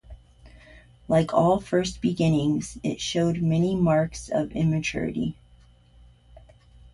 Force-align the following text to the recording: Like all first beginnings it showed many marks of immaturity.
Like 1.07 1.31
all 1.31 1.59
first 1.59 2.01
beginnings 2.01 2.75
it 2.81 2.99
showed 2.99 3.39
many 3.43 3.75
marks 3.75 4.29
of 4.29 4.51
immaturity. 4.53 5.35